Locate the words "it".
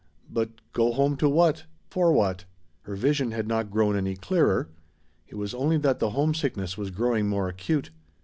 5.27-5.35